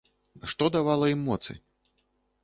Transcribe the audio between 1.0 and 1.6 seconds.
ім моцы?